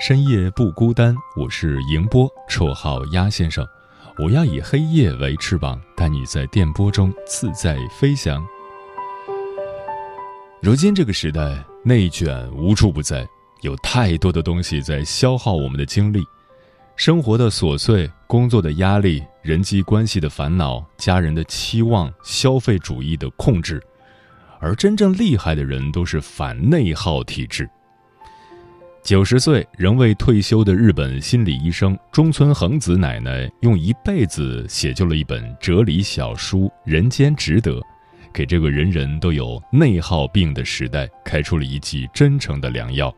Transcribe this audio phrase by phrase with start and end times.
[0.00, 1.14] 深夜不孤单。
[1.36, 3.64] 我是迎波，绰号鸭先生。
[4.18, 8.44] 我要以黑夜为翅膀，带你在电波中自在飞翔。
[10.60, 13.26] 如今这个时代，内卷无处不在，
[13.62, 16.24] 有太多的东西在消耗我们的精力，
[16.96, 23.80] 生活的琐碎，工作的压力，人际关系的烦恼，家人的期望，消费主义的控制。
[24.58, 27.68] 而真正厉害的人都是反内耗体质。
[29.04, 37.72] 九十岁仍未退休的日本心理医生中村恒子奶奶，用一辈子写就了一本哲理小书《人间值得》，
[38.32, 43.14] 给这个人人都有内耗病的时代开出了一剂真诚的良药。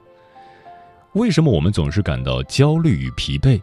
[1.12, 3.62] 为什么我们总是感到焦虑与疲惫？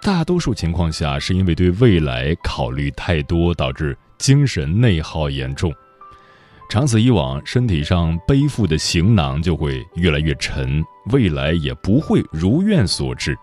[0.00, 5.70] 大多数情况下是因为对未来考虑太多，导致精神内耗严重。
[6.70, 13.36] 长此以往，身体上背负的行囊就会越来越沉，未来也不会如愿所至。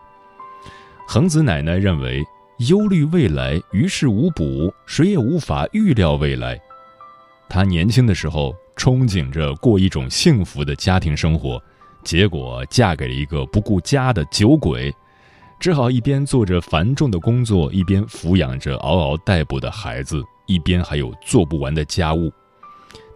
[1.06, 2.24] 恒子奶奶认为，
[2.70, 6.58] 忧虑未来于事无补，谁也无法预料未来。
[7.50, 11.62] 她年轻的时候憧憬着过一种幸福的家庭生活，
[12.06, 14.90] 结果嫁给了一个不顾家的酒鬼，
[15.60, 22.32] 只好一边做着繁重的工作，一边抚养着嗷嗷待哺的孩子，一边还有做不完的家务。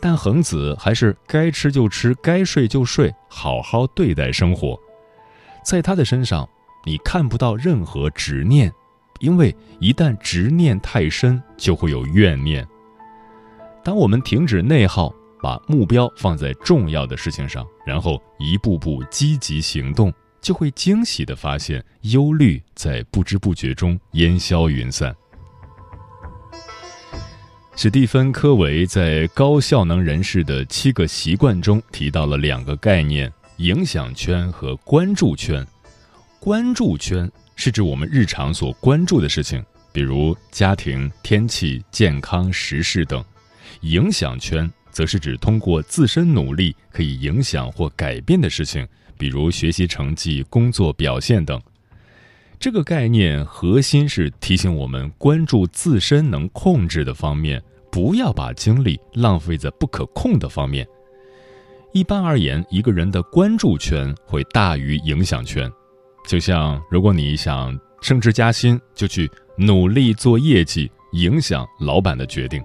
[0.02, 4.78] 但恒子还是该吃就吃，该睡就睡，好好对待生活。
[5.64, 6.50] 在他的身上，
[6.84, 8.74] 你看不到任何执念，
[9.20, 12.68] 因为一旦执念太深，就会有怨念。
[13.84, 25.16] 当我们停止内耗，把目标放在重要的事情上，然后一步步积极行动，就会惊喜地发现，忧虑在不知不觉中烟消云散。
[27.82, 35.66] 史蒂芬·科维在《高效能人士的七个习惯》中提到了两个概念：影响圈和关注圈。
[36.40, 43.20] 关注圈是指我们日常所关注的事情，比如家庭、天气、健康、时事等；
[43.80, 48.88] 影响圈则是指通过自身努力可以影响或改变的事情，
[49.18, 51.60] 比如学习成绩、工作表现等。
[52.60, 57.60] 这个概念核心是提醒我们关注自身能控制的方面，
[57.92, 60.88] 不要把精力浪费在不可控的方面。
[61.92, 65.72] 一般而言，一个人的关注圈会大于影响圈。
[66.26, 72.62] 就像如果你想升职加薪，就去努力做业绩，影响老板的决定；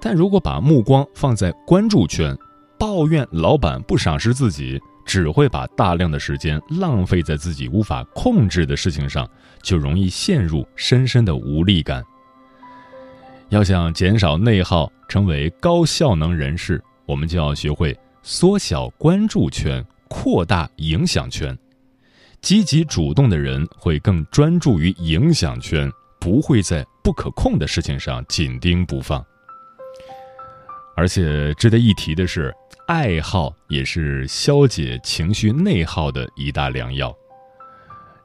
[0.00, 2.36] 但如果把目光放在关注圈，
[2.78, 4.80] 抱怨老板不赏识自己。
[5.04, 9.28] 只会把大量的时间浪费在自己无法控制的事情上，
[9.60, 12.04] 就容易陷入深深的无力感。
[13.52, 21.56] 要想减少内耗，成为高效能人士，我们就要学会缩小关注圈，扩大影响圈。
[22.40, 29.22] 积极主动的人会更专注于影响圈，不会在不可控的事情上紧盯不放。
[30.96, 32.50] 而且值得一提的是。
[32.88, 37.16] 爱好也是消解情绪内耗的一大良药。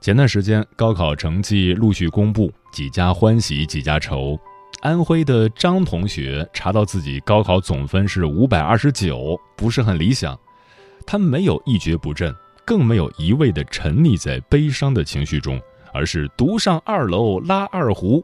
[0.02, 4.38] 前段时间高考成绩陆续公布，几家欢喜几家愁。
[4.82, 10.38] 安徽的张同学查到自己高考总分是五百二十九，不是很理想。
[11.06, 12.34] 他没有一蹶不振，
[12.66, 15.60] 更没有一味的沉溺在悲伤的情绪中，
[15.94, 18.24] 而是独上二楼拉二胡，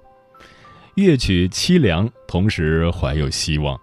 [0.96, 3.80] 乐曲凄凉，同时怀有希望。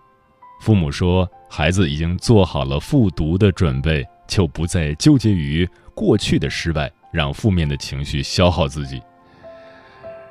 [0.61, 1.29] 父母说。
[1.53, 9.03] 孩子已经做好了复读的准备，就不再纠结于过去的失败，让负面的情绪消耗自己。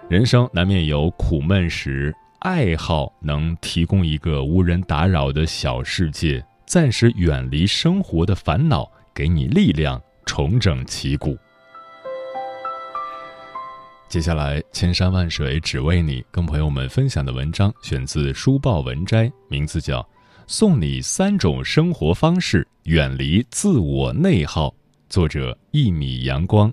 [0.08, 11.38] 人生难免有苦闷时，爱好能提供一个无人打扰的小世界，暂时远离生活的烦恼，给你力量，重整旗鼓。
[14.08, 20.02] 接下来，千山万水只为你，跟朋友们分享的文章选自书报文摘，名字叫
[20.48, 24.70] 《送你三种生活方式，远离自我内耗》，
[25.10, 26.72] 作者一米阳光。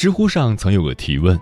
[0.00, 1.38] 知乎上曾有个提问：“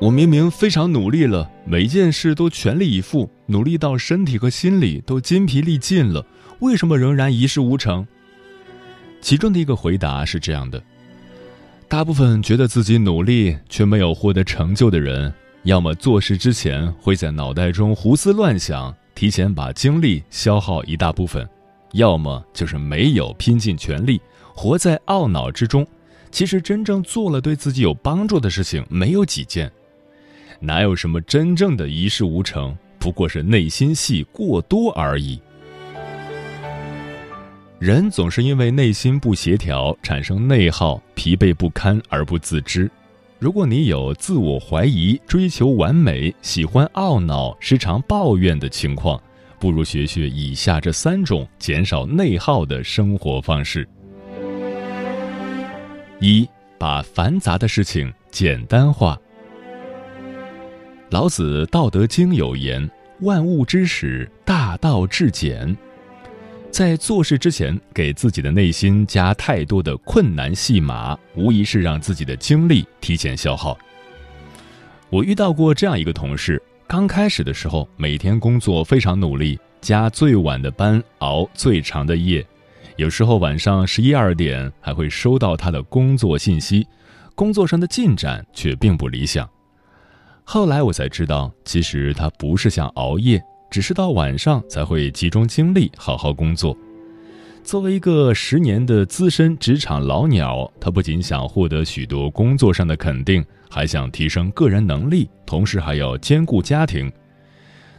[0.00, 6.24] 我明明非常努力了，每一件事都全力以赴，努力到身体和心理都筋疲力尽了，
[6.60, 8.06] 为什么仍然一事无成？”
[9.20, 10.80] 其中的一个回答是这样的：
[11.88, 15.34] 大部分觉得自己努力却没有获得成就的人，
[15.64, 21.44] 要么做事之前会在脑袋中胡思乱想，提前把精力消耗一大部分；
[21.94, 24.20] 要么就是没有拼尽全力，
[24.54, 25.84] 活在懊恼之中。
[26.32, 29.70] 其实真正做了对自己有帮助的事情没有几件，
[30.58, 32.76] 哪有什么真正的一事无成？
[32.98, 35.38] 不过是内心戏过多而已。
[37.78, 42.90] 人总是因为内心不协调产生内耗、疲惫不堪而不自知。
[43.38, 49.20] 如果你有自我怀疑、追求完美、喜欢懊恼、时常抱怨的情况，
[49.58, 53.86] 不如学学以下这三种减少内耗的生活方式。
[56.24, 56.48] 一
[56.78, 59.18] 把繁杂的事情简单化。
[61.10, 62.88] 老子《道德经》有言
[63.22, 65.76] ：“万物之始，大道至简。”
[66.70, 73.76] 在做事之前，给自己的内心加太多的困难戏码，无疑是让自己的精力提前消耗。
[75.10, 82.46] 我遇到过这样一个同事，刚开始的时候，每天工作非常努力，加最晚的班，熬最长的夜。
[82.96, 86.86] 有时候晚上十一二点还会收到他的工作信息，
[87.34, 89.48] 工作上的进展却并不理想。
[90.44, 96.76] 后来我才知道，其实他不是想熬夜，只是到晚上才会集中精力好好工作。
[97.64, 107.10] 作为一个十年的资深职场老鸟，他不仅想获得许多工作上的肯定，还想提升个人能力，同时还要兼顾家庭。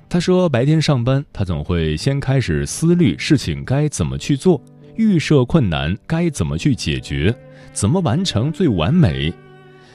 [0.10, 4.62] 他说，白天上班，他总会先开始思虑事情该怎么去做。
[4.96, 7.34] 预设困难该怎么去解决，
[7.72, 9.34] 怎么完成最完美？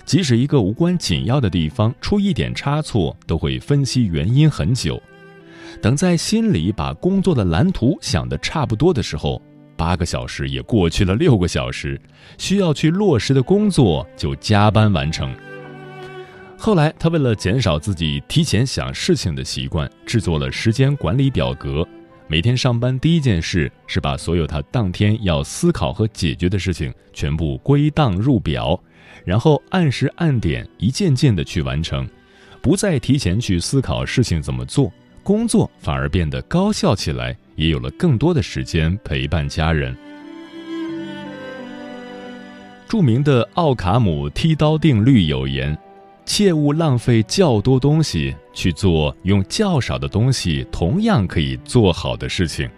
[0.05, 5.01] 即使一个无关紧要的地方出一点差错，都会分析原因很久。
[5.83, 9.41] 等在心里把工作的蓝图想得差不多的时候，
[9.77, 12.01] 八个小时也过去了六个小时，
[12.39, 15.33] 需要去落实的工作就加班完成。
[16.57, 21.87] 后来，他为了减少自己提前想事情的习惯，制作了时间管理表格。
[22.31, 28.79] 每天上班第一件事是把所有他当天要思考和解决的事情全部归档入表，
[29.25, 32.07] 然后按时按点一件件的去完成，
[32.61, 34.93] 不再提前去思考事情怎么做，
[35.23, 39.97] 工作反而变得高效起来，也有了更多的时间陪伴家人。
[42.87, 45.77] 著名的奥卡姆剃刀定律有言。
[46.29, 52.69] 切勿浪费较多东西去做用较少的东西同样可以做好的事情。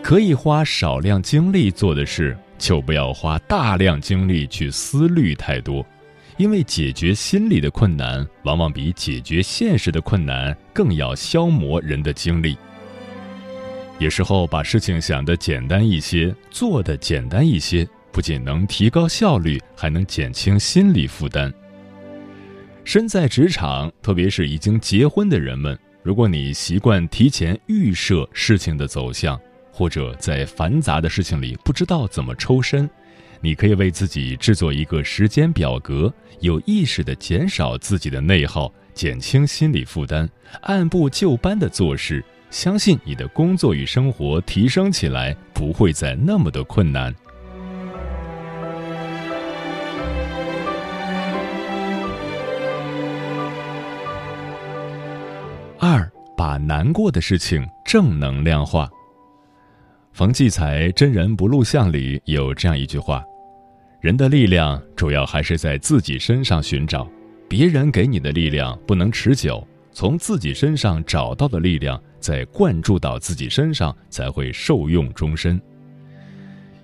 [0.00, 5.84] 可以花少量精力做的事，就不要花大量精力去思虑太多，
[6.36, 12.56] 因为解决心理的困难，往往比解决现实的困难更要消磨人的精力。
[13.98, 21.52] 有时候把事情想得简单一些，做的简单一些，不仅能提高效率，还能减轻心理负担。
[22.88, 29.38] 身在职场，特别是已经结婚的人们，如果你习惯提前预设事情的走向，
[29.70, 32.88] 或者在繁杂的事情里不知道怎么抽身，
[33.42, 40.26] 你可以为自己制作一个时间表格，有意识地减少自己的内耗，减轻心理负担，
[40.62, 47.14] 按部就班地做事，相信你的工作与生活提升起来不会再那么的困难。
[56.58, 58.90] 难过的事情正能量化。
[60.12, 63.24] 冯骥才《真人不录像》里有这样一句话
[64.00, 67.08] ：“人的力量主要还是在自己身上寻找，
[67.48, 75.60] 别人给你的力量不能持久，从自己身上找到的力量，再灌注到自己身上，才会受用终身。”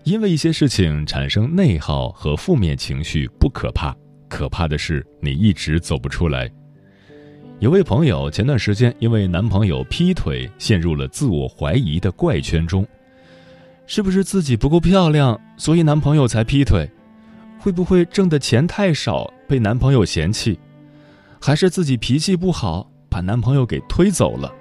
[0.04, 3.96] 因为一些事情产生内耗和负面情绪不可怕，
[4.28, 6.48] 可怕的是你一直走不出来。
[7.64, 12.86] 有位朋友前段时间因为男朋友劈腿，陷入了自我怀疑的怪圈中。
[13.86, 16.86] 是不是自己不够漂亮，所以男朋友才劈腿？
[17.58, 20.58] 会不会挣的钱太少，被男朋友嫌弃？
[21.40, 24.52] 还是自己脾气不好，把男朋友给推走了？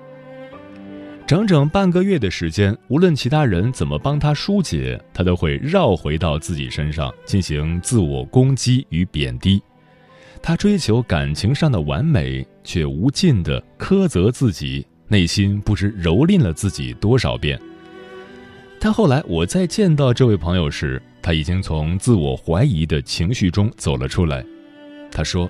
[1.28, 9.62] 整整半个月的时间，无论其他人怎么帮他疏解，他都会绕回到自己身上进行自我攻击与贬低。
[10.46, 17.58] 他追求感情上的完美，却无尽的苛责自己，内心不知蹂躏了自己多少遍。
[18.78, 24.46] 但后来我再见到这位朋友时，他已经从自我怀疑的情绪中走了出来。
[25.10, 25.50] 他说：“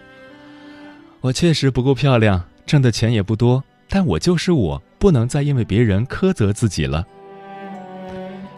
[1.21, 7.03] 我确实不够漂亮，挣的钱也不多，但我就是我，不能再因为别人苛责自己了。”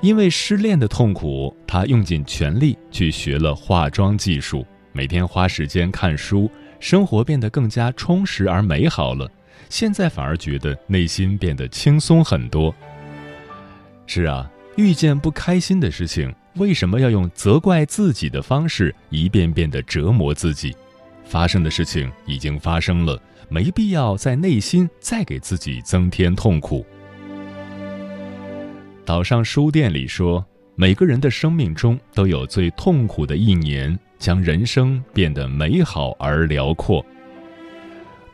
[0.02, 4.66] 因为失恋的痛苦，他用尽全力去学了化妆技术。
[4.96, 6.50] 每天花时间看书，
[6.80, 9.30] 生活变得更加充实而美好了。
[9.68, 12.74] 现在反而觉得内心变得轻松很多。
[14.08, 20.74] 是啊，遇见不开心的事情，为什么要用责怪自己的方式一遍遍的折磨自己？
[21.26, 26.86] 发生的事情已经发生了，没必要在内心再给自己增添痛苦。
[29.04, 34.00] 岛上书店里说，每个人的生命中都有最痛苦的一年。
[34.18, 37.06] 将人生变得美好而辽阔。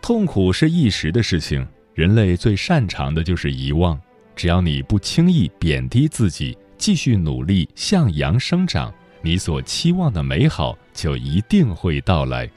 [0.01, 3.99] 痛苦是一时的事情，人类最擅长的就是遗忘。
[4.35, 12.49] 只要你不轻易贬低自己，继续努力向阳生长，你所期望的美好就一定会到来。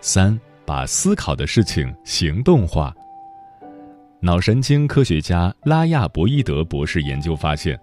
[0.00, 0.40] 三，
[0.70, 2.94] 把思考的事情行动化。
[4.20, 7.76] 脑神经科学家拉亚伯伊德博士研究发现，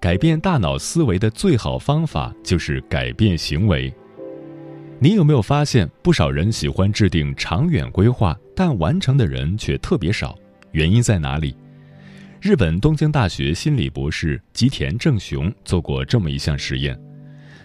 [0.00, 3.94] 改变大脑思维的最好方法就是改变行为。
[4.98, 10.36] 你有没有发现，不少人喜欢制定长远规划，但完成的人却特别少？
[10.72, 11.54] 原因在哪里？
[12.40, 17.00] 日本东京大学心理博士吉田正雄做过这么一项实验，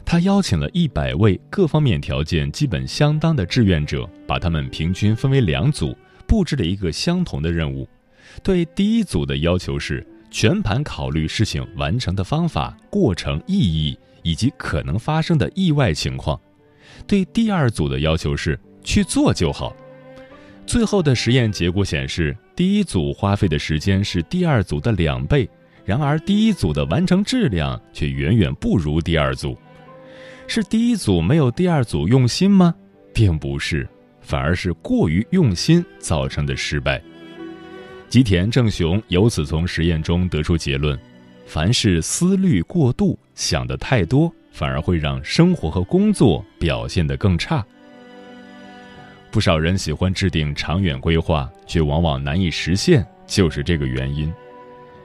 [0.09, 5.93] 他邀请了一百位各方面条件基本相当的志愿者，把他们平均分为两组，
[6.25, 7.85] 布置了一个相同的任务。
[8.41, 16.39] 对第一组的要求是全盘考虑事情完成的方法、过程、意义以及可能发生的意外情况；
[17.05, 19.75] 对第二组的要求是去做就好。
[20.65, 25.49] 最后的实验结果显示，第一组花费的时间是第二组的两倍，
[25.83, 29.57] 然而第一组的完成质量却远远不如第二组。
[30.47, 32.73] 是第一组没有第二组用心吗？
[33.13, 33.87] 并不是，
[34.21, 37.01] 反而是过于用心造成的失败。
[38.07, 40.97] 吉田正雄由此从实验中得出结论：
[41.45, 47.63] 凡是思虑过度、想的太多，反而会让生活和工作表现得更差。
[49.29, 54.33] 不少人喜欢制定长远规划，却往往难以实现，就是这个原因。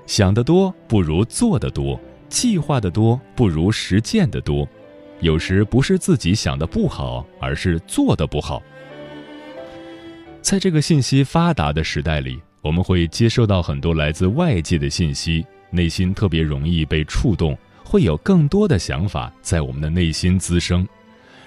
[0.06, 4.66] 想得多不如做得多，计划得多不如实践得多。
[5.22, 8.62] 有时不是自己想的不好，而是做的不好。
[10.42, 12.38] 在这个信息发达的时代里。
[12.62, 20.86] 我们会接收到很多来自外界的信息，内心特别容易被触动，会有更多的想法在我们的内心滋生。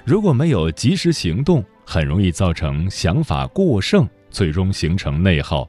[0.03, 5.65] 如果没有及时行动，很容易造成想法过剩，最终形成内耗。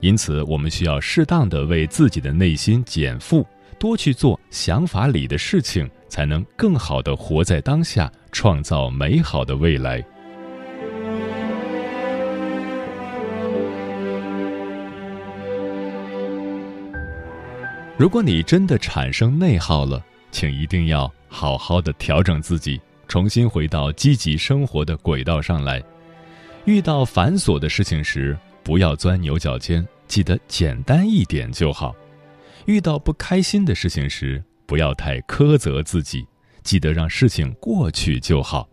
[0.00, 3.46] 因此，我们需要适当的为自己的内心减负，
[3.78, 9.96] 多去做想法里的事情，才能更好的活在当下，创造美好的未来。
[17.96, 22.78] 如果你真的产生内耗了，请一定要好好的调整自己，
[23.08, 25.82] 重新回到积极生活的轨道上来。
[26.66, 31.96] 遇到繁琐的事情时，不要钻牛角尖，记得简单一点就好。
[32.66, 36.26] 遇到不开心的事情时，不要太苛责自己，
[36.62, 38.66] 记得让事情过去就好。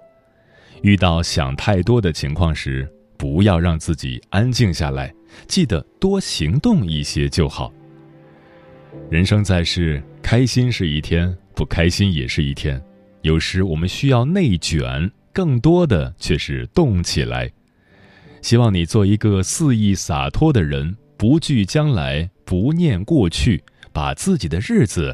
[0.82, 5.14] 遇到想太多的情况时，不要让自己安静下来，
[5.46, 7.70] 记得多行动一些就好。
[9.10, 12.82] 人生在世，开心是一天，不开心也是一天。
[13.24, 17.52] 有时我们需要内卷，更多的却是动起来。
[18.42, 25.14] 希望你做一个肆意洒脱的人，不惧将来，不念过去，把自己的日子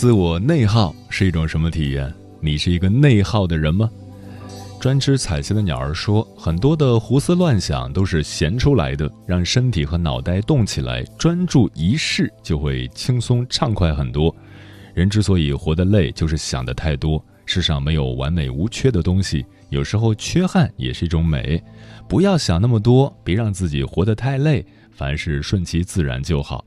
[0.00, 2.10] 自我内耗是一种什么体验？
[2.40, 3.90] 你是一个内耗的人吗？
[4.80, 14.34] 专吃彩旗的鸟儿说，很多的胡思乱想都是闲出来的，让身体和脑袋动起来，专注一事就会轻松畅快很多。
[14.94, 17.22] 人之所以活得累，就是想的太多。
[17.44, 21.62] 世上没有完美无缺的东西，有时候缺憾也是一种美。
[22.08, 26.64] 不要想那么多，别让自己活得太累，凡事顺其自然就好。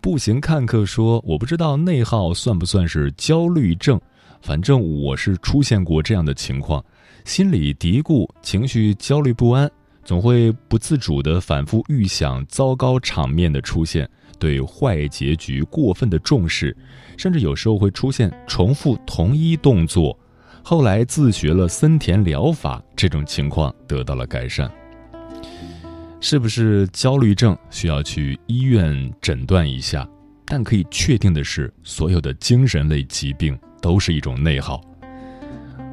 [0.00, 4.00] 步行看客说：“我不知道内耗算不算是焦虑症，
[4.40, 6.84] 反正我是出现过这样的情况，
[7.24, 9.70] 心里嘀咕，情绪焦虑不安，
[10.04, 14.08] 总会不自主地反复预想糟糕场面的出现，
[14.38, 16.76] 对坏结局过分的重视，
[17.16, 20.16] 甚至有时候会出现重复同一动作。
[20.62, 24.70] 后来自学了森田疗法，这种情况得到了改善。”
[26.20, 30.06] 是不是焦虑症需要去医院诊断一下？
[30.44, 34.80] 但可以确定的是，所有的精神类疾病都是一种内耗。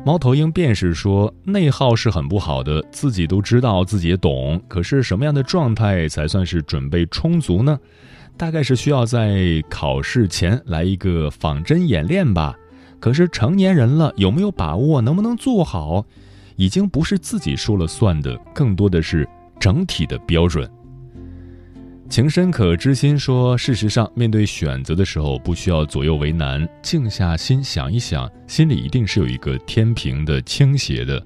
[0.04, 4.62] 猫头鹰便是说，内耗是很不好的，自己都知道，自己也懂。
[4.68, 7.78] 可是什么样的状态才算是准备充足呢？
[8.38, 12.56] 大概是需要在考试前来一个仿真演练吧。
[13.00, 16.06] 可是成年人了，有没有把握，能不能做好，
[16.56, 19.28] 已经不是自己说了算的，更多的是。
[19.60, 20.70] 整体的标准。
[22.08, 31.26] 情深可知心说：“事实上，面对选择的时候，不需要左右为难，静下心想一想，心里一定是有一个天平的倾斜的。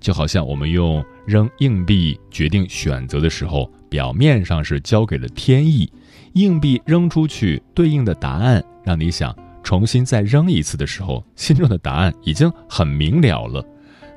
[0.00, 5.90] 就好像我们用扔硬币决定选择的时候，表面上是交给了天意，
[6.32, 13.64] 硬币扔出去，对应的答案让你想重新再扔一次的时候，心中的答案已经很明了了。”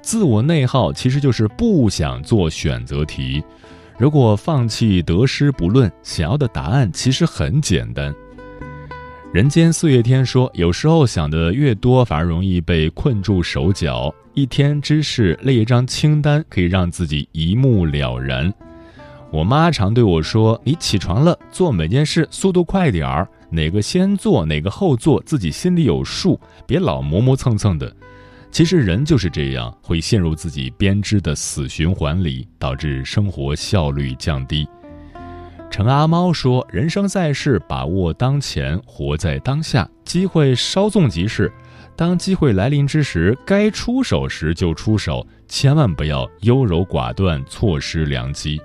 [0.02, 3.44] 自我内耗其实就是不想做选择题。
[3.98, 8.14] 如果放弃得失不论，想要的答案其实很简单。
[9.34, 14.14] 人间四月天说，有时候想的越多，反而容易被困住手脚。
[14.34, 18.52] 一天之事列一张清单，可以让自己一目了然。
[19.32, 27.94] 我妈常对我说：“你起床了，做每件事速度快点儿，哪个先做，哪个后做，自己心里有数，别老磨磨蹭蹭的。”
[28.52, 34.68] 其实人就是这样，会陷入自己编织的死循环里，导致生活效率降低。
[35.72, 41.52] 陈阿猫说：“人生在世，把握当前，活在当下，机会稍纵即逝。
[41.96, 48.60] 当机会来临之时，该出手时就出手，千万不要优柔寡断，错失良机。”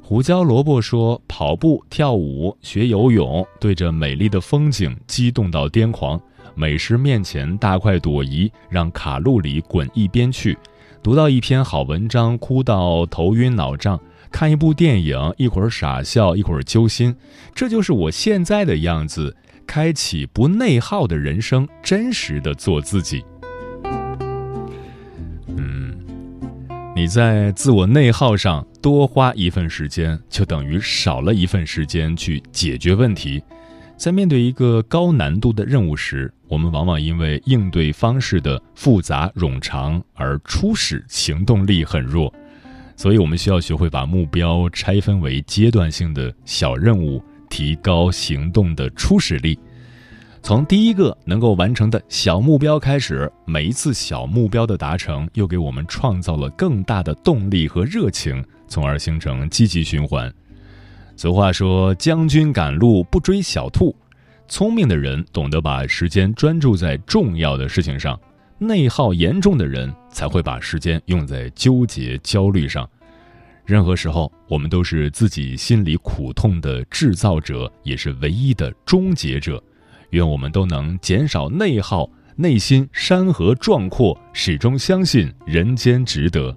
[0.00, 6.18] 胡椒萝卜说：“跑步、跳舞、学游泳，对着美丽的风景激动到癫狂；
[6.58, 10.56] 美食面前大快朵颐，让卡路里滚一边去；
[11.00, 13.96] 读到一篇好文章，哭到头晕脑胀；
[14.32, 17.14] 看一部电影，一会儿傻笑，一会儿揪心。
[17.54, 19.36] 这就是我现在的样子。
[19.68, 23.22] 开启不内耗的人生，真实的做自己。”
[25.56, 25.94] 嗯
[26.96, 33.40] 你在自我内耗上多花一份时间，就等于少了一份时间去解决问题。
[33.96, 42.32] 在面对一个高难度的任务时，我们往往因为应对方式的复杂冗长而初始行动力很弱。
[42.96, 49.56] 所以，我们需要学会把目标拆分为阶段性的小任务，提高行动的初始力。
[50.42, 60.32] 从第一个能够完成的小目标开始，每一次小目标的达成，又给我们创造了更大的动力和热情，从而形成积极循环。
[61.16, 63.94] 俗话说：“将军赶路不追小兔。”
[64.48, 68.18] 聪明的人懂得把时间专注在重要的事情上，
[68.58, 72.88] 内耗严重的人才会把时间用在纠结、焦虑上。
[73.66, 79.62] 任何时候，我们都是自己心里苦痛的制造者，也是唯一的终结者。
[80.10, 86.56] 愿我们都能减少内耗，内心山河壮阔，始终相信人间值得。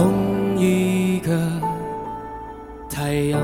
[0.00, 1.38] 同一个
[2.88, 3.38] 太阳。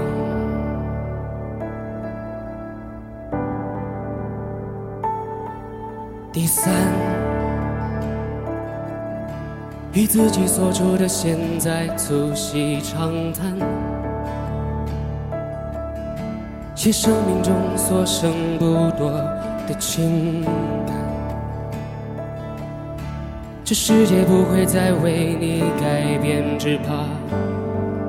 [6.33, 6.73] 第三，
[9.93, 13.55] 与自己所处的现在促膝长谈，
[16.75, 18.65] 写生命中所剩不
[18.97, 19.11] 多。
[19.69, 20.45] 的情
[20.87, 20.96] 感，
[23.69, 27.09] 这世界不会再为你改变，只怕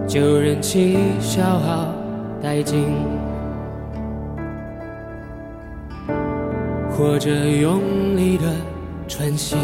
[0.07, 1.95] 就任其消耗
[2.39, 2.93] 殆尽，
[6.91, 7.81] 或者用
[8.15, 8.43] 力的
[9.07, 9.55] 喘息。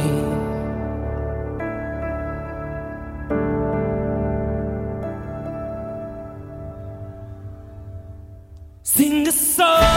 [8.83, 9.92] Sing a song.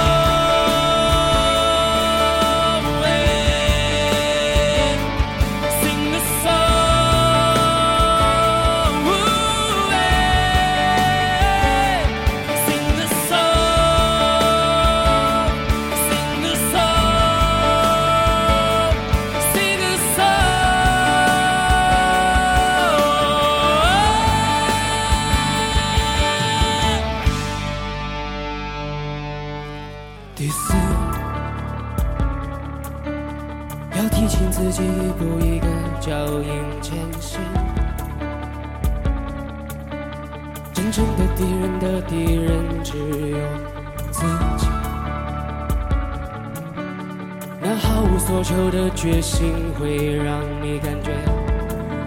[49.07, 51.12] 决心会让你感觉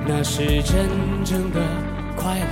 [0.05, 0.89] 那是真
[1.23, 1.61] 正的
[2.13, 2.45] 快乐，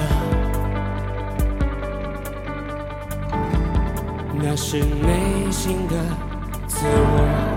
[4.41, 5.95] 那是内心的
[6.65, 7.56] 自我。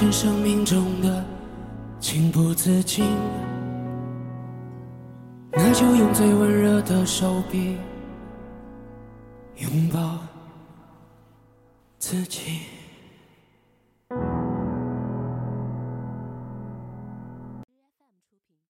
[0.00, 1.22] 是生命中的
[2.00, 3.04] 情不自禁，
[5.52, 7.76] 那就用最温热的手臂